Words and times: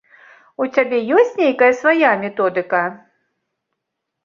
У 0.63 0.67
цябе 0.77 0.99
ёсць 1.17 1.35
нейкая 1.41 1.69
свая 1.81 2.11
методыка? 2.25 2.83